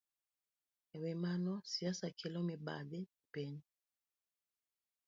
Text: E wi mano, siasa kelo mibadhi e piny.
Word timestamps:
E 0.95 0.97
wi 1.01 1.13
mano, 1.23 1.53
siasa 1.73 2.07
kelo 2.19 2.39
mibadhi 2.49 2.99
e 3.13 3.17
piny. 3.33 3.55